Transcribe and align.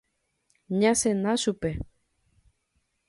Ñasẽna 0.79 1.31
chupe. 1.41 1.71